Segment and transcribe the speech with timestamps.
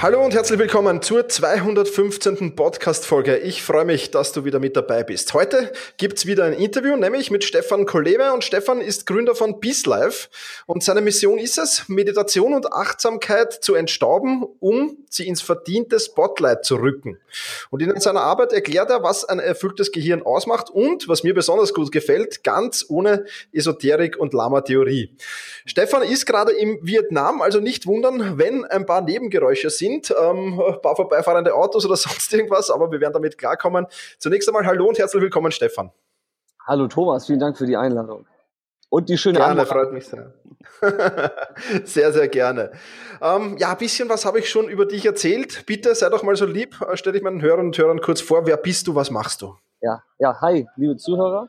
[0.00, 2.54] Hallo und herzlich willkommen zur 215.
[2.54, 3.38] Podcast-Folge.
[3.38, 5.34] Ich freue mich, dass du wieder mit dabei bist.
[5.34, 8.32] Heute gibt's wieder ein Interview, nämlich mit Stefan Kolewe.
[8.32, 10.28] Und Stefan ist Gründer von Peace Life.
[10.66, 16.64] Und seine Mission ist es, Meditation und Achtsamkeit zu entstauben, um sie ins verdiente Spotlight
[16.64, 17.18] zu rücken.
[17.70, 21.74] Und in seiner Arbeit erklärt er, was ein erfülltes Gehirn ausmacht und, was mir besonders
[21.74, 25.16] gut gefällt, ganz ohne Esoterik und Lama-Theorie.
[25.66, 30.60] Stefan ist gerade im Vietnam, also nicht wundern, wenn ein paar Nebengeräusche sind sind, ähm,
[30.60, 33.86] ein paar vorbeifahrende Autos oder sonst irgendwas, aber wir werden damit klarkommen.
[34.18, 35.90] Zunächst einmal hallo und herzlich willkommen, Stefan.
[36.66, 38.26] Hallo Thomas, vielen Dank für die Einladung.
[38.90, 40.32] Und die schöne Gerne, freut mich sehr.
[41.84, 42.72] sehr, sehr gerne.
[43.20, 45.64] Ähm, ja, ein bisschen was habe ich schon über dich erzählt.
[45.66, 48.46] Bitte sei doch mal so lieb, äh, stell dich meinen Hörern und Hörern kurz vor.
[48.46, 49.54] Wer bist du, was machst du?
[49.82, 51.48] Ja, ja, hi, liebe Zuhörer.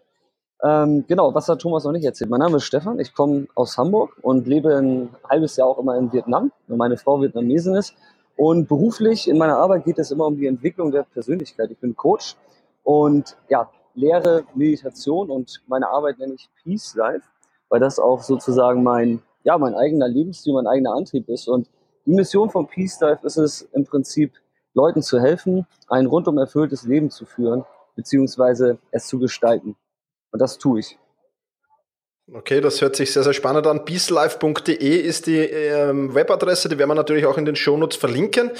[0.61, 2.29] Ähm, genau, was hat Thomas noch nicht erzählt?
[2.29, 5.97] Mein Name ist Stefan, ich komme aus Hamburg und lebe ein halbes Jahr auch immer
[5.97, 7.95] in Vietnam, weil meine Frau Vietnamesin ist.
[8.39, 11.71] Und beruflich in meiner Arbeit geht es immer um die Entwicklung der Persönlichkeit.
[11.71, 12.37] Ich bin Coach
[12.83, 17.27] und ja, lehre Meditation und meine Arbeit nenne ich Peace Life,
[17.67, 21.49] weil das auch sozusagen mein, ja, mein eigener Lebensstil, mein eigener Antrieb ist.
[21.49, 21.69] Und
[22.05, 24.31] die Mission von Peace Life ist es im Prinzip,
[24.73, 27.65] Leuten zu helfen, ein rundum erfülltes Leben zu führen,
[27.97, 29.75] beziehungsweise es zu gestalten.
[30.31, 30.97] Und das tue ich.
[32.31, 33.85] Okay, das hört sich sehr, sehr spannend an.
[33.85, 38.51] peacelife.de ist die ähm, Webadresse, die werden wir natürlich auch in den Shownotes verlinken.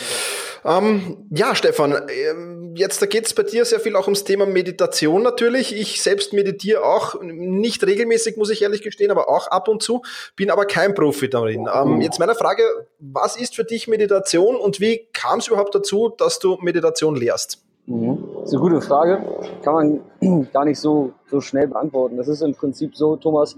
[0.65, 4.47] Ähm, ja, Stefan, ähm, jetzt da geht es bei dir sehr viel auch ums Thema
[4.47, 5.75] Meditation natürlich.
[5.75, 10.01] Ich selbst meditiere auch, nicht regelmäßig, muss ich ehrlich gestehen, aber auch ab und zu,
[10.35, 11.69] bin aber kein Profi darin.
[11.71, 12.63] Ähm, jetzt meine Frage,
[12.99, 17.61] was ist für dich Meditation und wie kam es überhaupt dazu, dass du Meditation lehrst?
[17.85, 18.18] Mhm.
[18.49, 19.21] Das ist eine gute Frage.
[19.63, 22.17] Kann man gar nicht so, so schnell beantworten.
[22.17, 23.55] Das ist im Prinzip so, Thomas,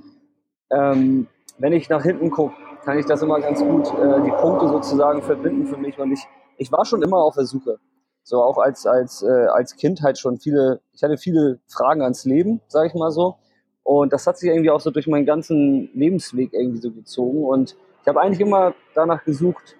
[0.69, 1.28] ähm,
[1.59, 2.53] wenn ich nach hinten gucke,
[2.84, 5.97] kann ich das immer ganz gut, äh, die Punkte sozusagen verbinden für mich.
[5.97, 7.78] Und ich, ich war schon immer auf der Suche.
[8.24, 12.25] So auch als, als, äh, als Kind halt schon viele, ich hatte viele Fragen ans
[12.25, 13.35] Leben, sage ich mal so.
[13.84, 17.46] Und das hat sich irgendwie auch so durch meinen ganzen Lebensweg irgendwie so gezogen.
[17.46, 19.78] Und ich habe eigentlich immer danach gesucht,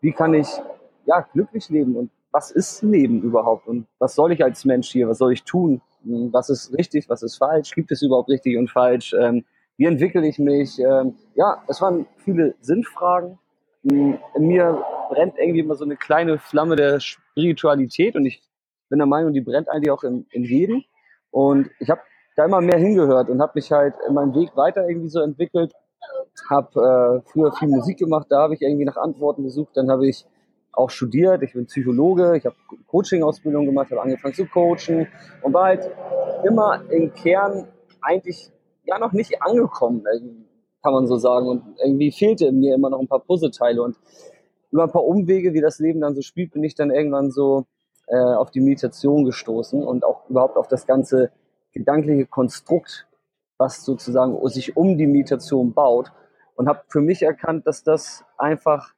[0.00, 0.48] wie kann ich
[1.04, 5.08] ja glücklich leben und was ist Leben überhaupt und was soll ich als Mensch hier,
[5.08, 8.58] was soll ich tun, hm, was ist richtig, was ist falsch, gibt es überhaupt richtig
[8.58, 9.44] und falsch, ähm,
[9.76, 13.38] wie entwickle ich mich, ähm, ja, es waren viele Sinnfragen.
[13.88, 18.42] Hm, in mir brennt irgendwie immer so eine kleine Flamme der Spiritualität und ich
[18.88, 20.82] bin der Meinung, die brennt eigentlich auch in, in jedem.
[21.30, 22.00] Und ich habe
[22.36, 25.72] da immer mehr hingehört und habe mich halt in meinem Weg weiter irgendwie so entwickelt,
[26.50, 30.08] habe äh, früher viel Musik gemacht, da habe ich irgendwie nach Antworten gesucht, dann habe
[30.08, 30.26] ich
[30.76, 32.56] auch studiert, ich bin Psychologe, ich habe
[32.88, 35.08] Coaching-Ausbildung gemacht, habe angefangen zu coachen
[35.42, 35.90] und war halt
[36.44, 37.68] immer im Kern
[38.00, 38.50] eigentlich
[38.84, 40.04] ja noch nicht angekommen,
[40.82, 41.48] kann man so sagen.
[41.48, 43.82] Und irgendwie fehlte mir immer noch ein paar Puzzleteile.
[43.82, 43.96] Und
[44.70, 47.64] über ein paar Umwege, wie das Leben dann so spielt, bin ich dann irgendwann so
[48.06, 51.30] äh, auf die Meditation gestoßen und auch überhaupt auf das ganze
[51.72, 53.06] gedankliche Konstrukt,
[53.56, 56.12] was sozusagen sich um die Meditation baut.
[56.56, 58.94] Und habe für mich erkannt, dass das einfach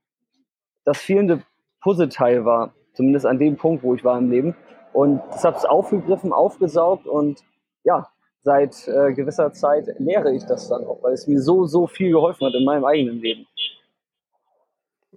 [0.84, 1.42] das fehlende
[1.86, 4.56] Puzzleteil war, zumindest an dem Punkt, wo ich war im Leben.
[4.92, 7.44] Und das habe ich aufgegriffen, aufgesaugt und
[7.84, 8.08] ja,
[8.42, 12.10] seit äh, gewisser Zeit lehre ich das dann auch, weil es mir so, so viel
[12.10, 13.46] geholfen hat in meinem eigenen Leben.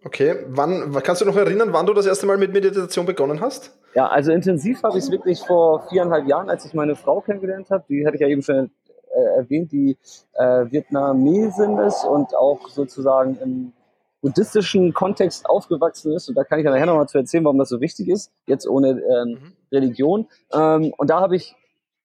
[0.05, 3.75] Okay, wann kannst du noch erinnern, wann du das erste Mal mit Meditation begonnen hast?
[3.95, 7.71] Ja, also intensiv habe ich es wirklich vor viereinhalb Jahren, als ich meine Frau kennengelernt
[7.71, 7.83] habe.
[7.89, 8.69] Die hatte ich ja eben schon
[9.15, 9.97] äh, erwähnt, die
[10.33, 13.73] äh, Vietnamesin ist und auch sozusagen im
[14.21, 16.29] buddhistischen Kontext aufgewachsen ist.
[16.29, 18.67] Und da kann ich ja nachher nochmal zu erzählen, warum das so wichtig ist, jetzt
[18.67, 19.53] ohne ähm, mhm.
[19.71, 20.27] Religion.
[20.53, 21.55] Ähm, und da habe ich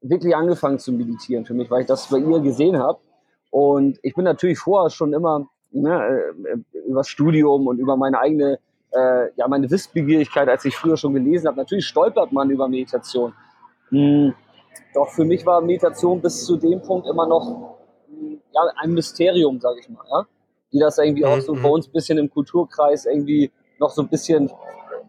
[0.01, 2.99] wirklich angefangen zu meditieren für mich, weil ich das bei ihr gesehen habe.
[3.51, 8.59] Und ich bin natürlich vorher schon immer ne, äh, über Studium und über meine eigene,
[8.93, 13.33] äh, ja, meine Wissbegierigkeit, als ich früher schon gelesen habe, natürlich stolpert man über Meditation.
[13.91, 14.35] Mhm.
[14.95, 17.79] Doch für mich war Meditation bis zu dem Punkt immer noch
[18.53, 20.05] ja, ein Mysterium, sage ich mal.
[20.09, 20.27] Ja?
[20.75, 21.63] Die das irgendwie auch so mhm.
[21.63, 24.51] bei uns ein bisschen im Kulturkreis irgendwie noch so ein bisschen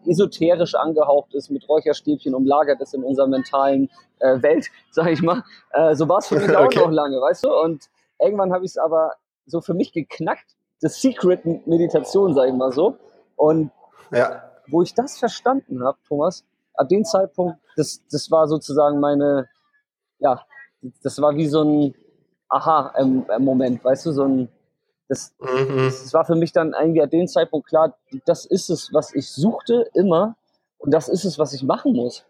[0.06, 3.90] esoterisch angehaucht ist, mit Räucherstäbchen umlagert ist in unserer mentalen
[4.20, 5.42] äh, Welt, sag ich mal.
[5.72, 7.52] Äh, so war es für mich auch noch lange, weißt du?
[7.52, 7.90] Und
[8.20, 9.14] irgendwann habe ich es aber
[9.46, 12.96] so für mich geknackt, das Secret Meditation, sag ich mal so.
[13.34, 13.72] Und
[14.12, 14.42] ja.
[14.68, 19.48] wo ich das verstanden habe, Thomas, ab dem Zeitpunkt, das, das war sozusagen meine,
[20.18, 20.44] ja,
[21.02, 21.94] das war wie so ein
[22.48, 24.48] Aha-Moment, weißt du, so ein,
[25.08, 25.84] Das, mhm.
[25.84, 29.30] das war für mich dann irgendwie an dem Zeitpunkt klar, das ist es, was ich
[29.30, 30.36] suchte immer
[30.78, 32.24] und das ist es, was ich machen muss.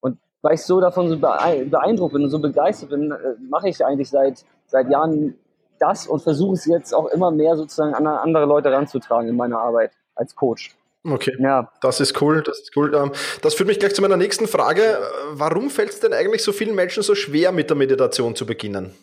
[0.00, 3.16] Und weil ich so davon so beeindruckt bin und so begeistert bin, äh,
[3.48, 5.36] mache ich eigentlich seit, seit Jahren
[5.78, 9.58] das und versuche es jetzt auch immer mehr sozusagen an andere Leute ranzutragen in meiner
[9.58, 10.76] Arbeit als Coach.
[11.02, 11.72] Okay, ja.
[11.80, 12.94] das ist cool, das ist cool.
[12.94, 14.98] Ähm, das führt mich gleich zu meiner nächsten Frage.
[15.32, 18.94] Warum fällt es denn eigentlich so vielen Menschen so schwer, mit der Meditation zu beginnen?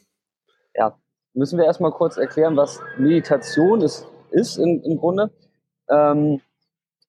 [0.76, 0.96] Ja,
[1.38, 5.30] müssen wir erstmal kurz erklären, was Meditation ist, ist im, im Grunde.
[5.90, 6.42] Ähm,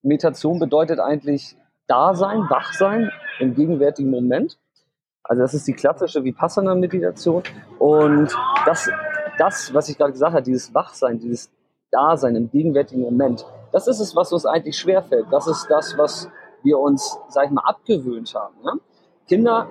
[0.02, 3.10] Meditation bedeutet eigentlich Dasein, Wachsein
[3.40, 4.58] im gegenwärtigen Moment.
[5.24, 7.42] Also das ist die klassische Vipassana-Meditation.
[7.78, 8.36] Und
[8.66, 8.90] das,
[9.38, 11.50] das, was ich gerade gesagt habe, dieses Wachsein, dieses
[11.90, 15.26] Dasein im gegenwärtigen Moment, das ist es, was uns eigentlich schwerfällt.
[15.30, 16.28] Das ist das, was
[16.62, 18.54] wir uns, sag ich mal, abgewöhnt haben.
[18.62, 18.72] Ne?
[19.26, 19.68] Kinder,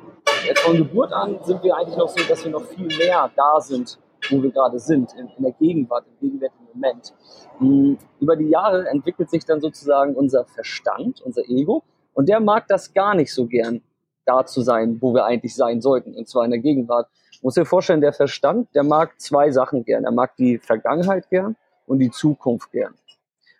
[0.63, 3.99] von Geburt an sind wir eigentlich noch so, dass wir noch viel mehr da sind,
[4.29, 7.13] wo wir gerade sind, in, in der Gegenwart, im gegenwärtigen Moment.
[7.59, 7.97] Mhm.
[8.19, 11.83] Über die Jahre entwickelt sich dann sozusagen unser Verstand, unser Ego,
[12.13, 13.81] und der mag das gar nicht so gern,
[14.25, 17.07] da zu sein, wo wir eigentlich sein sollten, und zwar in der Gegenwart.
[17.41, 20.03] Muss dir vorstellen, der Verstand, der mag zwei Sachen gern.
[20.03, 22.95] Er mag die Vergangenheit gern und die Zukunft gern.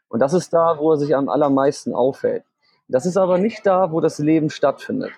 [0.10, 2.44] Und das ist da, wo er sich am allermeisten auffällt.
[2.88, 5.12] Das ist aber nicht da, wo das Leben stattfindet.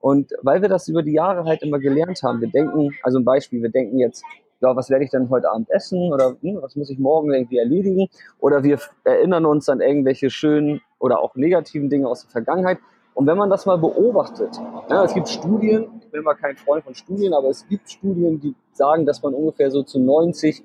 [0.00, 3.24] Und weil wir das über die Jahre halt immer gelernt haben, wir denken, also ein
[3.24, 4.22] Beispiel, wir denken jetzt,
[4.64, 7.58] ja, was werde ich denn heute Abend essen oder hm, was muss ich morgen irgendwie
[7.58, 8.08] erledigen?
[8.38, 12.78] Oder wir erinnern uns an irgendwelche schönen oder auch negativen Dinge aus der Vergangenheit.
[13.12, 14.58] Und wenn man das mal beobachtet,
[14.88, 18.40] ja, es gibt Studien, ich bin mal kein Freund von Studien, aber es gibt Studien,
[18.40, 20.64] die sagen, dass man ungefähr so zu 90,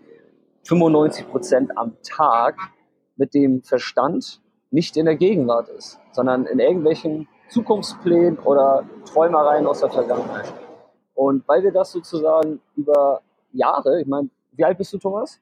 [0.63, 2.55] 95 Prozent am Tag
[3.17, 4.41] mit dem Verstand
[4.71, 10.53] nicht in der Gegenwart ist, sondern in irgendwelchen Zukunftsplänen oder Träumereien aus der Vergangenheit.
[11.15, 15.39] Und weil wir das sozusagen über Jahre, ich meine, wie alt bist du, Thomas?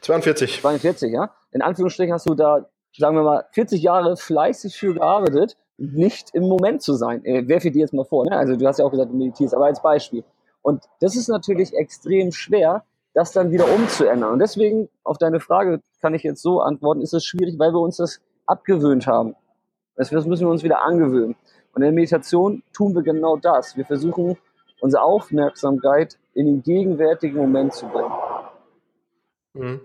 [0.00, 0.60] 42.
[0.60, 1.30] 42, ja.
[1.52, 2.66] In Anführungsstrichen hast du da,
[2.96, 7.24] sagen wir mal, 40 Jahre fleißig für gearbeitet, nicht im Moment zu sein.
[7.24, 8.36] Äh, werfe dir jetzt mal vor, ne?
[8.36, 10.24] Also du hast ja auch gesagt, du meditierst, aber als Beispiel.
[10.62, 14.32] Und das ist natürlich extrem schwer, das dann wieder umzuändern.
[14.32, 17.80] Und deswegen, auf deine Frage kann ich jetzt so antworten, ist es schwierig, weil wir
[17.80, 19.36] uns das abgewöhnt haben.
[19.96, 21.36] Das müssen wir uns wieder angewöhnen.
[21.72, 23.76] Und in der Meditation tun wir genau das.
[23.76, 24.36] Wir versuchen,
[24.84, 28.12] unsere Aufmerksamkeit in den gegenwärtigen Moment zu bringen.
[29.54, 29.80] Mhm.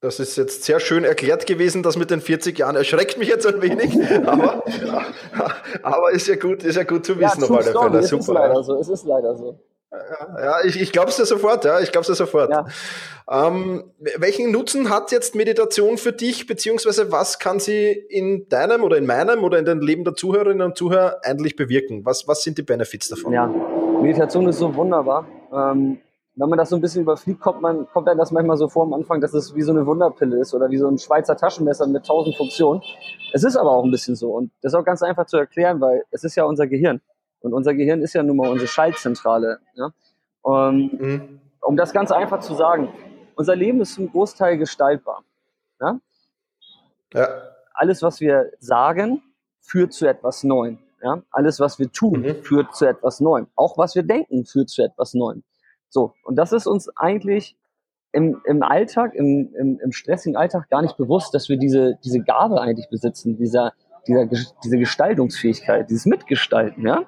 [0.00, 3.46] Das ist jetzt sehr schön erklärt gewesen, das mit den 40 Jahren erschreckt mich jetzt
[3.46, 3.94] ein wenig,
[4.26, 4.64] aber,
[5.82, 7.98] aber ist ja gut, ist ja gut zu wissen ja, auf alle Fälle.
[7.98, 9.60] Es ist leider so, es ist leider so.
[9.90, 12.50] Ja, ich, ich glaube es dir sofort, ja, ich glaube es dir sofort.
[12.50, 12.66] Ja.
[13.30, 18.96] Ähm, welchen Nutzen hat jetzt Meditation für dich, beziehungsweise was kann sie in deinem oder
[18.96, 22.06] in meinem oder in den Leben der Zuhörerinnen und Zuhörer eigentlich bewirken?
[22.06, 23.32] Was, was sind die Benefits davon?
[23.32, 23.52] Ja,
[24.02, 25.26] Meditation ist so wunderbar.
[25.52, 26.00] Ähm,
[26.38, 28.84] wenn man das so ein bisschen überfliegt, kommt, man, kommt einem das manchmal so vor
[28.84, 31.86] am Anfang, dass es wie so eine Wunderpille ist oder wie so ein Schweizer Taschenmesser
[31.88, 32.80] mit tausend Funktionen.
[33.32, 35.80] Es ist aber auch ein bisschen so und das ist auch ganz einfach zu erklären,
[35.80, 37.00] weil es ist ja unser Gehirn.
[37.40, 39.58] Und unser Gehirn ist ja nun mal unsere Schaltzentrale.
[39.74, 39.90] Ja?
[40.42, 41.40] Um, mhm.
[41.60, 42.88] um das ganz einfach zu sagen,
[43.34, 45.24] unser Leben ist zum Großteil gestaltbar.
[45.80, 46.00] Ja?
[47.14, 47.28] ja?
[47.74, 49.22] Alles, was wir sagen,
[49.60, 50.78] führt zu etwas Neuem.
[51.02, 51.22] Ja?
[51.30, 52.42] Alles, was wir tun, mhm.
[52.42, 53.46] führt zu etwas Neuem.
[53.56, 55.42] Auch was wir denken, führt zu etwas Neuem.
[55.88, 57.56] So, und das ist uns eigentlich
[58.12, 62.20] im, im Alltag, im, im, im stressigen Alltag gar nicht bewusst, dass wir diese, diese
[62.20, 63.72] Gabe eigentlich besitzen, dieser,
[64.06, 67.04] dieser, diese Gestaltungsfähigkeit, dieses Mitgestalten, ja.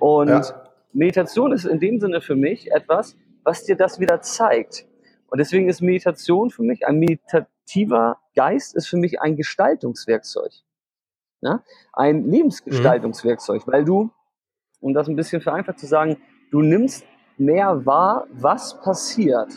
[0.00, 0.64] Und ja.
[0.92, 4.86] Meditation ist in dem Sinne für mich etwas, was dir das wieder zeigt.
[5.28, 10.52] Und deswegen ist Meditation für mich, ein meditativer Geist ist für mich ein Gestaltungswerkzeug.
[11.44, 11.62] Ja?
[11.92, 13.72] Ein Lebensgestaltungswerkzeug, mhm.
[13.72, 14.10] weil du,
[14.80, 16.16] um das ein bisschen vereinfacht zu sagen,
[16.50, 17.04] du nimmst
[17.36, 19.50] mehr wahr, was passiert.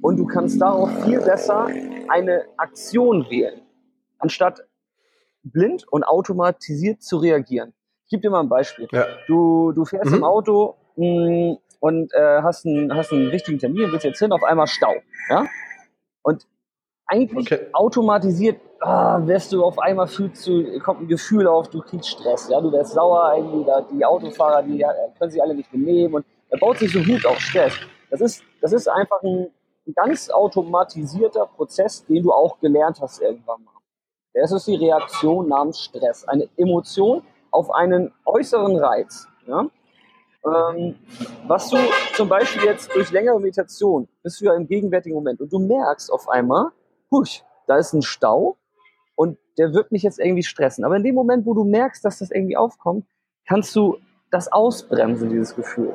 [0.00, 1.68] Und du kannst darauf viel besser
[2.08, 3.62] eine Aktion wählen,
[4.18, 4.60] anstatt
[5.42, 7.72] blind und automatisiert zu reagieren.
[8.04, 8.86] Ich gebe dir mal ein Beispiel.
[8.92, 9.06] Ja.
[9.26, 10.18] Du, du fährst mhm.
[10.18, 14.32] im Auto mh, mm, und äh, hast, einen, hast einen wichtigen Termin, willst jetzt hin,
[14.32, 14.94] auf einmal Stau.
[15.28, 15.46] Ja?
[16.22, 16.46] Und
[17.06, 17.66] eigentlich okay.
[17.72, 22.48] automatisiert ah, wirst du auf einmal fühlst du, kommt ein Gefühl auf, du kriegst Stress,
[22.48, 24.84] ja, du wirst sauer, irgendwie, da, die Autofahrer, die
[25.18, 27.74] können sich alle nicht benehmen und da baut sich so Hut auf Stress.
[28.10, 29.50] Das ist, das ist einfach ein,
[29.86, 33.72] ein ganz automatisierter Prozess, den du auch gelernt hast irgendwann mal.
[34.34, 39.26] Das ist die Reaktion namens Stress, eine Emotion, auf einen äußeren Reiz.
[39.46, 39.66] Ja?
[40.44, 40.96] Ähm,
[41.46, 41.78] was du
[42.14, 46.12] zum Beispiel jetzt durch längere Meditation bist du ja im gegenwärtigen Moment und du merkst
[46.12, 46.70] auf einmal,
[47.10, 48.56] huch, da ist ein Stau
[49.14, 50.84] und der wird mich jetzt irgendwie stressen.
[50.84, 53.06] Aber in dem Moment, wo du merkst, dass das irgendwie aufkommt,
[53.46, 53.98] kannst du
[54.30, 55.92] das ausbremsen, dieses Gefühl.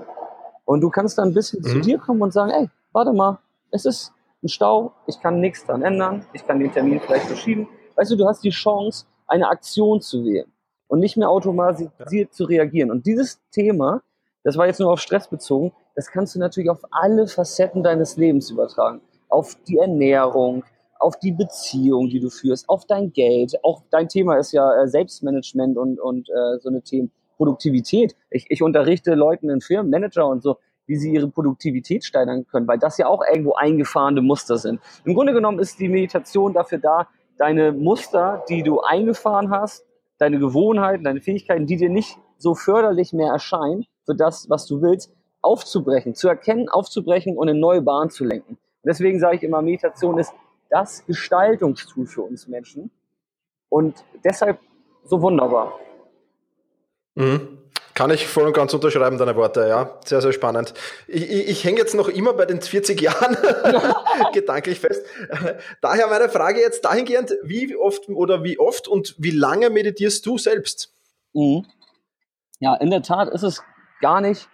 [0.65, 1.67] Und du kannst dann ein bisschen mhm.
[1.67, 3.39] zu dir kommen und sagen, ey, warte mal,
[3.71, 7.67] es ist, ein Stau, ich kann nichts dran ändern, ich kann den Termin vielleicht verschieben.
[7.95, 10.51] Weißt du, du hast die Chance, eine Aktion zu wählen
[10.87, 12.31] und nicht mehr automatisiert ja.
[12.31, 12.89] zu reagieren.
[12.89, 14.01] Und dieses Thema,
[14.43, 18.15] das war jetzt nur auf Stress bezogen, das kannst du natürlich auf alle Facetten deines
[18.15, 19.01] Lebens übertragen.
[19.27, 20.63] Auf die Ernährung,
[20.99, 23.63] auf die Beziehung, die du führst, auf dein Geld.
[23.63, 27.11] Auch dein Thema ist ja äh, Selbstmanagement und, und äh, so eine Themen.
[27.39, 28.17] Produktivität.
[28.29, 32.67] Ich, ich unterrichte Leuten in Firmen, Manager und so, wie sie ihre Produktivität steigern können,
[32.67, 34.81] weil das ja auch irgendwo eingefahrene Muster sind.
[35.05, 39.85] Im Grunde genommen ist die Meditation dafür da, deine Muster, die du eingefahren hast,
[40.17, 44.81] deine Gewohnheiten, deine Fähigkeiten, die dir nicht so förderlich mehr erscheinen für das, was du
[44.81, 48.57] willst, aufzubrechen, zu erkennen, aufzubrechen und in neue Bahnen zu lenken.
[48.83, 50.33] Deswegen sage ich immer, Meditation ist
[50.69, 52.91] das Gestaltungstool für uns Menschen
[53.69, 54.59] und deshalb
[55.03, 55.79] so wunderbar.
[57.15, 57.59] Mhm.
[57.99, 59.99] Kann ich voll und ganz unterschreiben, deine Worte, ja.
[60.05, 60.73] Sehr, sehr spannend.
[61.05, 63.35] Ich, ich, ich hänge jetzt noch immer bei den 40 Jahren
[64.33, 65.05] gedanklich fest.
[65.81, 70.37] Daher meine Frage jetzt dahingehend, wie oft oder wie oft und wie lange meditierst du
[70.37, 70.93] selbst?
[71.33, 71.65] Mhm.
[72.59, 73.63] Ja, in der Tat ist es
[73.99, 74.47] gar nicht,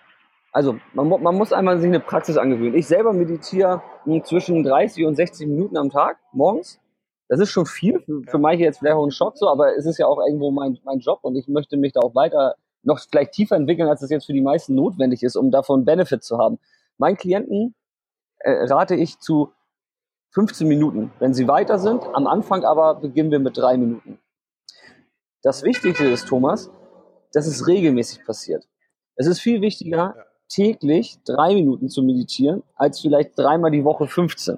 [0.51, 2.73] also man, man muss einmal sich eine Praxis angewöhnen.
[2.73, 3.83] Ich selber meditiere
[4.23, 6.79] zwischen 30 und 60 Minuten am Tag morgens.
[7.27, 9.85] Das ist schon viel, für, für manche jetzt vielleicht auch ein Schock so, aber es
[9.85, 12.99] ist ja auch irgendwo mein, mein Job und ich möchte mich da auch weiter noch
[12.99, 16.37] vielleicht tiefer entwickeln, als es jetzt für die meisten notwendig ist, um davon Benefit zu
[16.37, 16.59] haben.
[16.97, 17.73] Meinen Klienten
[18.39, 19.51] äh, rate ich zu
[20.31, 22.03] 15 Minuten, wenn sie weiter sind.
[22.13, 24.19] Am Anfang aber beginnen wir mit drei Minuten.
[25.41, 26.69] Das Wichtigste ist, Thomas,
[27.33, 28.67] dass es regelmäßig passiert.
[29.15, 30.25] Es ist viel wichtiger, ja.
[30.49, 34.57] Täglich drei Minuten zu meditieren, als vielleicht dreimal die Woche 15.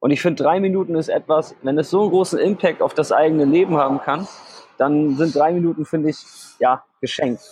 [0.00, 3.10] Und ich finde, drei Minuten ist etwas, wenn es so einen großen Impact auf das
[3.10, 4.28] eigene Leben haben kann,
[4.76, 6.18] dann sind drei Minuten, finde ich,
[6.60, 7.42] ja, geschenkt.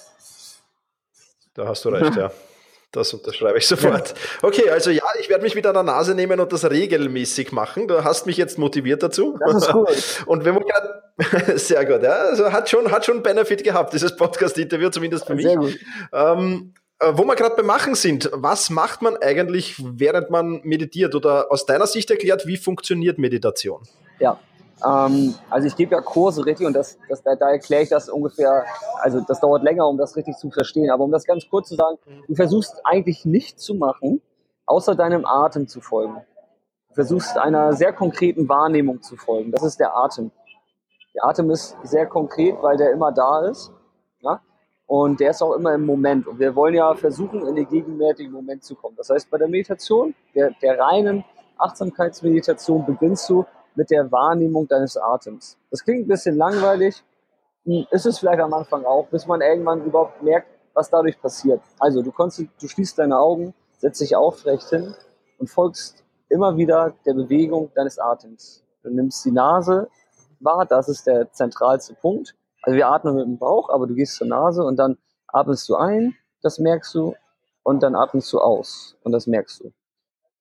[1.54, 2.30] Da hast du recht, ja.
[2.92, 4.14] Das unterschreibe ich sofort.
[4.40, 7.88] Okay, also ja, ich werde mich wieder an der Nase nehmen und das regelmäßig machen.
[7.88, 9.36] Du hast mich jetzt motiviert dazu.
[9.38, 9.86] Das ist cool.
[10.26, 14.16] Und wenn man gerade, sehr gut, ja, also hat schon, hat schon Benefit gehabt, dieses
[14.16, 15.44] Podcast-Interview, zumindest für mich.
[15.44, 15.76] Sehr gut.
[16.10, 21.14] Ähm, äh, wo wir gerade beim Machen sind, was macht man eigentlich, während man meditiert?
[21.14, 23.82] Oder aus deiner Sicht erklärt, wie funktioniert Meditation?
[24.18, 24.38] Ja,
[24.84, 28.08] ähm, also ich gebe ja Kurse richtig und das, das, da, da erkläre ich das
[28.08, 28.64] ungefähr,
[29.00, 30.90] also das dauert länger, um das richtig zu verstehen.
[30.90, 34.20] Aber um das ganz kurz zu sagen, du versuchst eigentlich nichts zu machen,
[34.66, 36.16] außer deinem Atem zu folgen.
[36.88, 39.52] Du versuchst einer sehr konkreten Wahrnehmung zu folgen.
[39.52, 40.30] Das ist der Atem.
[41.14, 43.72] Der Atem ist sehr konkret, weil der immer da ist.
[44.86, 46.26] Und der ist auch immer im Moment.
[46.26, 48.94] Und wir wollen ja versuchen, in den gegenwärtigen Moment zu kommen.
[48.96, 51.24] Das heißt, bei der Meditation, der, der reinen
[51.58, 55.58] Achtsamkeitsmeditation, beginnst du mit der Wahrnehmung deines Atems.
[55.70, 57.02] Das klingt ein bisschen langweilig,
[57.64, 61.60] hm, ist es vielleicht am Anfang auch, bis man irgendwann überhaupt merkt, was dadurch passiert.
[61.78, 64.94] Also du, du schließt deine Augen, setzt dich aufrecht hin
[65.38, 68.64] und folgst immer wieder der Bewegung deines Atems.
[68.82, 69.88] Du nimmst die Nase
[70.40, 72.34] wahr, das ist der zentralste Punkt.
[72.66, 75.76] Also wir atmen mit dem Bauch, aber du gehst zur Nase und dann atmest du
[75.76, 77.14] ein, das merkst du,
[77.62, 79.72] und dann atmest du aus und das merkst du.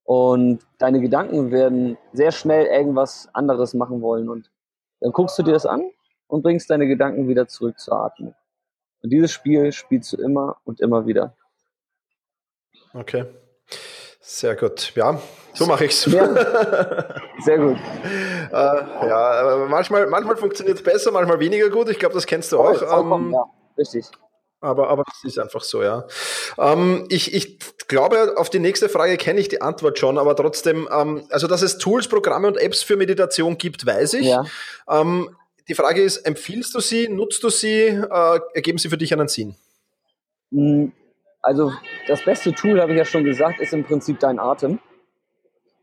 [0.03, 4.27] Und deine Gedanken werden sehr schnell irgendwas anderes machen wollen.
[4.27, 4.51] Und
[5.01, 5.89] dann guckst du dir das an
[6.27, 8.36] und bringst deine Gedanken wieder zurück zur Atmung.
[9.01, 11.36] Und dieses Spiel spielst du immer und immer wieder.
[12.94, 13.25] Okay.
[14.27, 14.91] Sehr gut.
[14.96, 15.22] Ja,
[15.53, 16.05] so mache ich's.
[16.08, 16.27] Ja.
[17.44, 17.77] Sehr gut.
[18.51, 21.89] äh, ja, manchmal, manchmal funktioniert es besser, manchmal weniger gut.
[21.89, 22.82] Ich glaube, das kennst du auch.
[22.82, 23.46] Ähm, ja,
[23.77, 24.05] richtig.
[24.62, 26.08] Aber, aber das ist einfach so, ja.
[26.58, 30.89] Ähm, ich, ich glaube, auf die nächste Frage kenne ich die Antwort schon, aber trotzdem,
[30.91, 34.25] ähm, also dass es Tools, Programme und Apps für Meditation gibt, weiß ich.
[34.25, 34.44] Ja.
[34.89, 39.13] Ähm, die Frage ist, empfiehlst du sie, nutzt du sie, äh, ergeben sie für dich
[39.13, 39.55] einen Sinn?
[40.51, 40.94] Hm,
[41.45, 41.71] also
[42.07, 44.79] das beste Tool, habe ich ja schon gesagt, ist im Prinzip dein Atem.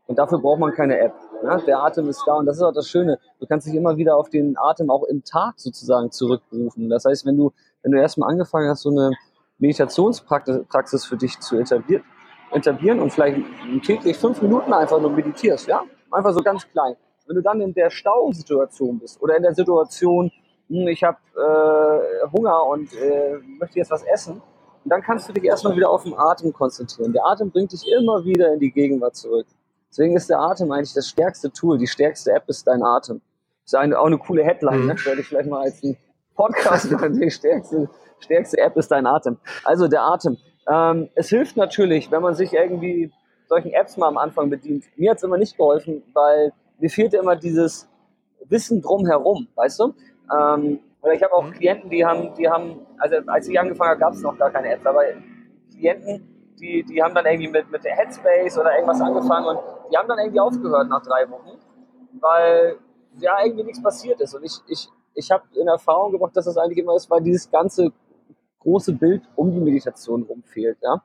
[0.07, 1.13] Und dafür braucht man keine App.
[1.41, 1.57] Ja?
[1.57, 3.17] Der Atem ist da und das ist auch das Schöne.
[3.39, 6.89] Du kannst dich immer wieder auf den Atem auch im Tag sozusagen zurückrufen.
[6.89, 9.11] Das heißt, wenn du wenn du erstmal angefangen hast, so eine
[9.59, 12.03] Meditationspraxis für dich zu etablieren,
[12.51, 13.39] etablieren und vielleicht
[13.85, 15.83] täglich fünf Minuten einfach nur meditierst, ja?
[16.11, 16.95] Einfach so ganz klein.
[17.25, 20.29] Wenn du dann in der Stausituation bist oder in der Situation,
[20.67, 24.41] hm, ich habe äh, Hunger und äh, möchte jetzt was essen,
[24.85, 27.13] dann kannst du dich erstmal wieder auf den Atem konzentrieren.
[27.13, 29.47] Der Atem bringt dich immer wieder in die Gegenwart zurück.
[29.89, 31.77] Deswegen ist der Atem eigentlich das stärkste Tool.
[31.77, 33.21] Die stärkste App ist dein Atem.
[33.63, 34.87] Das ist eine, auch eine coole Headline, mhm.
[34.87, 34.95] ne?
[35.05, 35.97] Werde ich vielleicht mal als ein
[36.35, 37.19] Podcast machen.
[37.19, 39.37] Die stärkste, stärkste App ist dein Atem.
[39.63, 40.37] Also der Atem.
[40.67, 43.11] Ähm, es hilft natürlich, wenn man sich irgendwie
[43.47, 44.85] solchen Apps mal am Anfang bedient.
[44.95, 47.87] Mir hat es immer nicht geholfen, weil mir fehlte immer dieses
[48.49, 49.93] Wissen drumherum, weißt du?
[50.35, 51.51] Ähm, oder ich habe auch mhm.
[51.51, 54.71] Klienten, die haben, die haben, also als ich angefangen habe, gab es noch gar keine
[54.71, 55.01] Apps, aber
[55.69, 59.59] Klienten, die, die haben dann irgendwie mit, mit der Headspace oder irgendwas angefangen und
[59.91, 61.59] die haben dann irgendwie aufgehört nach drei Wochen,
[62.19, 62.77] weil
[63.19, 64.33] ja irgendwie nichts passiert ist.
[64.33, 67.51] Und ich, ich, ich habe in Erfahrung gebracht, dass das eigentlich immer ist, weil dieses
[67.51, 67.91] ganze
[68.59, 70.77] große Bild um die Meditation rum fehlt.
[70.81, 71.03] Ja?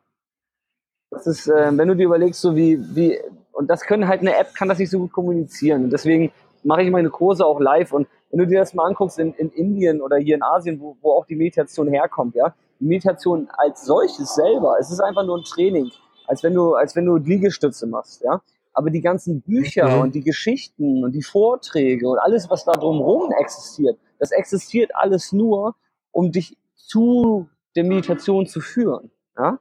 [1.11, 3.19] Das ist, äh, wenn du dir überlegst, so wie, wie,
[3.51, 5.85] und das können halt eine App, kann das nicht so gut kommunizieren.
[5.85, 6.31] Und deswegen
[6.65, 7.93] mache ich meine Kurse auch live.
[7.93, 10.97] Und wenn du dir das mal anguckst in, in Indien oder hier in Asien, wo,
[11.01, 15.39] wo auch die Meditation herkommt, ja, die Meditation als solches selber, es ist einfach nur
[15.39, 15.91] ein Training,
[16.27, 18.41] als wenn du, als wenn du Liegestütze machst, ja.
[18.73, 20.03] Aber die ganzen Bücher mhm.
[20.03, 25.33] und die Geschichten und die Vorträge und alles, was da drumherum existiert, das existiert alles
[25.33, 25.75] nur,
[26.13, 29.11] um dich zu der Meditation zu führen.
[29.37, 29.59] Ja?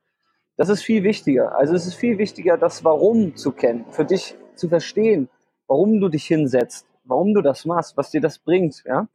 [0.56, 1.56] Das ist viel wichtiger.
[1.56, 5.30] Also es ist viel wichtiger, das Warum zu kennen, für dich zu verstehen,
[5.68, 8.84] warum du dich hinsetzt, warum du das machst, was dir das bringt.
[8.86, 9.08] Ja?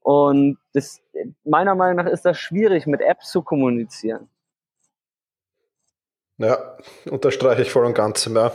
[0.00, 1.00] Und das,
[1.44, 4.28] meiner Meinung nach ist das schwierig, mit Apps zu kommunizieren.
[6.38, 6.76] Ja,
[7.10, 8.26] unterstreiche ich voll und ganz.
[8.26, 8.52] Ja.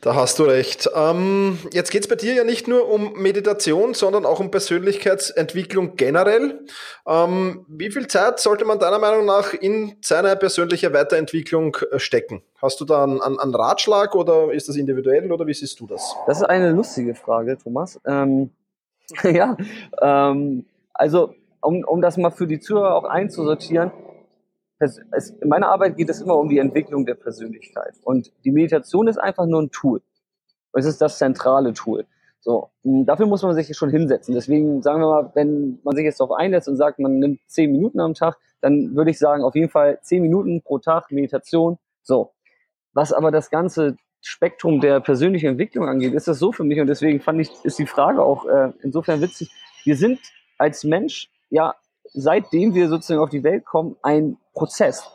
[0.00, 0.88] Da hast du recht.
[0.94, 5.96] Ähm, jetzt geht es bei dir ja nicht nur um Meditation, sondern auch um Persönlichkeitsentwicklung
[5.96, 6.60] generell.
[7.06, 12.42] Ähm, wie viel Zeit sollte man deiner Meinung nach in seine persönliche Weiterentwicklung äh, stecken?
[12.62, 16.16] Hast du da einen, einen Ratschlag oder ist das individuell oder wie siehst du das?
[16.26, 18.00] Das ist eine lustige Frage, Thomas.
[18.06, 18.52] Ähm,
[19.22, 19.54] ja,
[20.00, 20.64] ähm,
[20.94, 23.90] also um, um das mal für die Zuhörer auch einzusortieren,
[24.80, 27.94] es, in meiner Arbeit geht es immer um die Entwicklung der Persönlichkeit.
[28.02, 30.02] Und die Meditation ist einfach nur ein Tool.
[30.72, 32.06] Es ist das zentrale Tool.
[32.40, 34.34] So, dafür muss man sich schon hinsetzen.
[34.34, 37.70] Deswegen sagen wir mal, wenn man sich jetzt darauf einlässt und sagt, man nimmt zehn
[37.70, 41.78] Minuten am Tag, dann würde ich sagen, auf jeden Fall zehn Minuten pro Tag Meditation.
[42.02, 42.32] So.
[42.94, 46.86] Was aber das ganze Spektrum der persönlichen Entwicklung angeht, ist das so für mich und
[46.86, 49.50] deswegen fand ich, ist die Frage auch äh, insofern witzig.
[49.84, 50.18] Wir sind
[50.58, 51.74] als Mensch ja
[52.12, 55.10] seitdem wir sozusagen auf die Welt kommen, ein Prozess.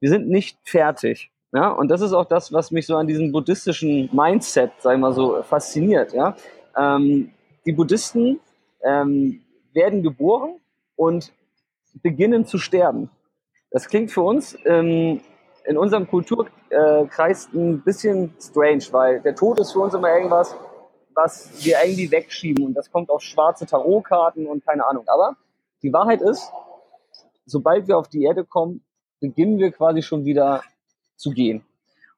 [0.00, 1.30] Wir sind nicht fertig.
[1.52, 5.00] Ja, und das ist auch das, was mich so an diesem buddhistischen Mindset, sag ich
[5.00, 6.12] mal so, fasziniert.
[6.12, 6.36] Ja,
[6.76, 7.30] ähm,
[7.64, 8.40] die Buddhisten
[8.82, 9.40] ähm,
[9.72, 10.60] werden geboren
[10.96, 11.32] und
[12.02, 13.10] beginnen zu sterben.
[13.70, 15.20] Das klingt für uns ähm,
[15.64, 20.56] in unserem Kulturkreis ein bisschen strange, weil der Tod ist für uns immer irgendwas,
[21.14, 25.04] was wir irgendwie wegschieben und das kommt auf schwarze Tarotkarten und keine Ahnung.
[25.06, 25.36] Aber
[25.84, 26.50] die Wahrheit ist,
[27.46, 28.82] sobald wir auf die Erde kommen,
[29.20, 30.62] beginnen wir quasi schon wieder
[31.16, 31.64] zu gehen.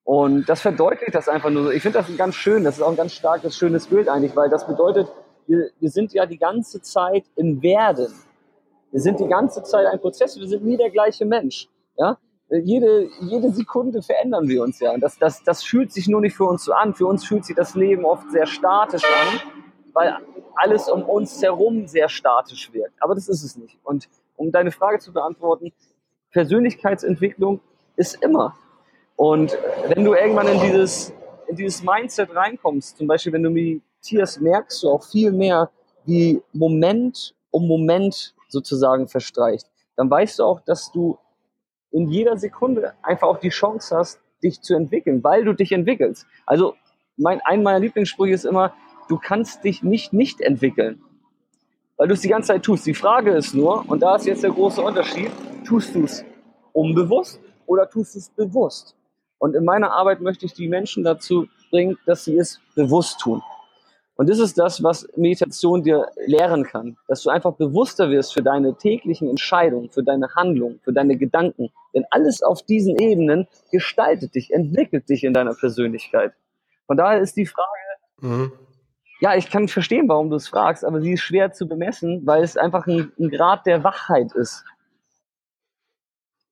[0.05, 1.71] Und das verdeutlicht das einfach nur so.
[1.71, 4.49] Ich finde das ganz schön, das ist auch ein ganz starkes, schönes Bild eigentlich, weil
[4.49, 5.09] das bedeutet,
[5.49, 8.15] wir, wir sind ja die ganze Zeit im Werden.
[8.93, 11.69] Wir sind die ganze Zeit ein Prozess, wir sind nie der gleiche Mensch.
[11.99, 12.19] Ja?
[12.49, 14.93] Jede, jede Sekunde verändern wir uns ja.
[14.93, 16.95] Und das, das, das fühlt sich nur nicht für uns so an.
[16.95, 19.41] Für uns fühlt sich das Leben oft sehr statisch an,
[19.97, 20.15] weil
[20.57, 23.03] alles um uns herum sehr statisch wirkt.
[23.03, 23.79] Aber das ist es nicht.
[23.83, 25.73] Und um deine Frage zu beantworten,
[26.33, 27.61] Persönlichkeitsentwicklung
[27.97, 28.55] ist immer.
[29.17, 29.57] Und
[29.89, 31.15] wenn du irgendwann in dieses,
[31.49, 35.71] in dieses Mindset reinkommst, zum Beispiel wenn du meditierst, merkst du auch viel mehr,
[36.05, 39.67] wie Moment um Moment sozusagen verstreicht.
[39.97, 41.17] Dann weißt du auch, dass du
[41.91, 46.27] in jeder Sekunde einfach auch die Chance hast, dich zu entwickeln, weil du dich entwickelst.
[46.45, 46.75] Also
[47.17, 48.75] mein, ein meiner Lieblingssprüche ist immer,
[49.09, 51.03] du kannst dich nicht nicht entwickeln,
[51.97, 52.87] weil du es die ganze Zeit tust.
[52.87, 55.31] Die Frage ist nur, und da ist jetzt der große Unterschied,
[55.67, 56.25] tust du es
[56.73, 58.97] unbewusst oder tust du es bewusst?
[59.39, 63.43] Und in meiner Arbeit möchte ich die Menschen dazu bringen, dass sie es bewusst tun.
[64.19, 68.43] Und das ist das, was Meditation dir lehren kann, dass du einfach bewusster wirst für
[68.43, 71.71] deine täglichen Entscheidungen, für deine Handlungen, für deine Gedanken.
[71.95, 76.33] Denn alles auf diesen Ebenen gestaltet dich, entwickelt dich in deiner Persönlichkeit.
[76.87, 77.69] Von daher ist die Frage,
[78.21, 78.53] mhm
[79.21, 82.43] ja, ich kann verstehen, warum du es fragst, aber sie ist schwer zu bemessen, weil
[82.43, 84.65] es einfach ein, ein Grad der Wachheit ist.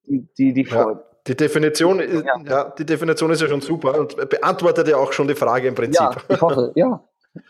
[0.07, 2.37] Die, die, die, ja, die Definition, ja.
[2.44, 2.70] ja.
[2.70, 6.00] die Definition ist ja schon super und beantwortet ja auch schon die Frage im Prinzip.
[6.00, 7.03] Ja, ich hoffe, ja.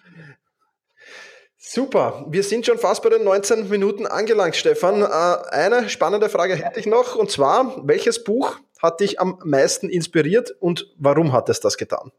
[1.56, 5.00] Super, wir sind schon fast bei den 19 Minuten angelangt, Stefan.
[5.00, 5.06] Äh,
[5.50, 10.54] eine spannende Frage hätte ich noch, und zwar, welches Buch hat dich am meisten inspiriert
[10.60, 12.12] und warum hat es das getan?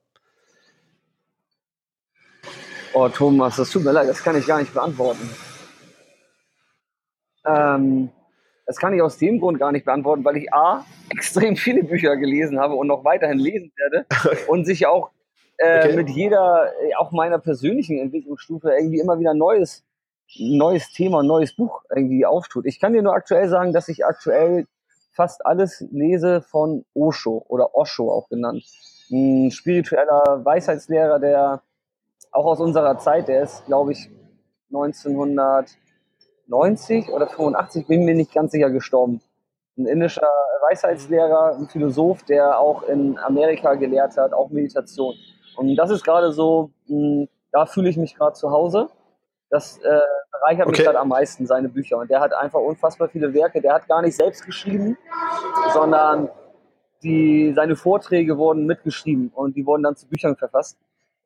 [2.97, 5.29] Oh, Thomas, das tut mir leid, das kann ich gar nicht beantworten.
[7.45, 8.09] Ähm,
[8.65, 12.15] das kann ich aus dem Grund gar nicht beantworten, weil ich A, extrem viele Bücher
[12.15, 14.05] gelesen habe und noch weiterhin lesen werde
[14.47, 15.11] und sich auch
[15.57, 15.95] äh, okay.
[15.97, 19.83] mit jeder, äh, auch meiner persönlichen Entwicklungsstufe irgendwie immer wieder neues,
[20.37, 22.65] neues Thema, neues Buch irgendwie auftut.
[22.65, 24.67] Ich kann dir nur aktuell sagen, dass ich aktuell
[25.11, 28.63] fast alles lese von Osho oder Osho auch genannt.
[29.11, 31.61] Ein spiritueller Weisheitslehrer, der
[32.35, 34.09] auch aus unserer Zeit, der ist, glaube ich,
[34.69, 39.21] 1990 oder 85, bin mir nicht ganz sicher gestorben.
[39.77, 40.27] ein indischer
[40.69, 45.15] Weisheitslehrer, ein Philosoph, der auch in Amerika gelehrt hat, auch Meditation.
[45.55, 48.89] Und das ist gerade so, mh, da fühle ich mich gerade zu Hause.
[49.49, 49.99] Das äh,
[50.31, 50.77] bereichert okay.
[50.77, 51.97] mich gerade am meisten, seine Bücher.
[51.97, 53.61] Und der hat einfach unfassbar viele Werke.
[53.61, 54.97] Der hat gar nicht selbst geschrieben,
[55.73, 56.29] sondern
[57.03, 60.77] die, seine Vorträge wurden mitgeschrieben und die wurden dann zu Büchern verfasst.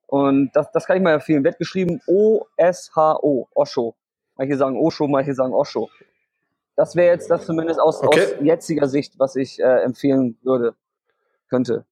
[0.09, 1.43] Und das, das kann ich mal empfehlen.
[1.43, 3.95] Wird geschrieben O-S-H-O, Osho.
[4.37, 5.87] Manche sagen Osho, manche sagen Osho.
[6.75, 8.23] Das wäre jetzt das zumindest aus, okay.
[8.23, 10.73] aus jetziger Sicht, was ich äh, empfehlen würde,
[11.47, 11.85] könnte.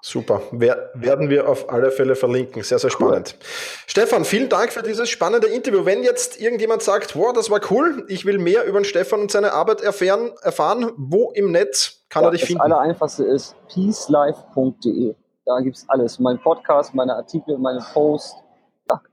[0.00, 0.40] Super.
[0.52, 2.62] Wer, werden wir auf alle Fälle verlinken.
[2.62, 3.36] Sehr, sehr spannend.
[3.38, 3.46] Cool.
[3.86, 5.84] Stefan, vielen Dank für dieses spannende Interview.
[5.84, 9.30] Wenn jetzt irgendjemand sagt, wow, das war cool, ich will mehr über den Stefan und
[9.30, 12.62] seine Arbeit erfahren, erfahren wo im Netz kann ja, er dich das finden?
[12.62, 15.14] Das Allereinfachste ist peacelife.de.
[15.50, 16.20] Da gibt es alles.
[16.20, 18.36] Mein Podcast, meine Artikel, meine Posts,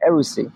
[0.02, 0.52] everything.